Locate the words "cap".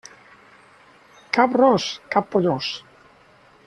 1.39-1.59, 2.17-2.33